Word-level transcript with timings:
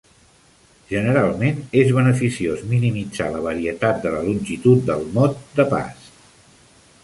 Generalment 0.93 1.59
és 1.81 1.91
beneficiós 1.97 2.65
minimitzar 2.73 3.29
la 3.35 3.43
varietat 3.49 4.03
de 4.07 4.17
la 4.17 4.25
longitud 4.31 4.85
del 4.91 5.07
mot 5.19 5.41
de 5.61 5.71
pas. 5.77 6.13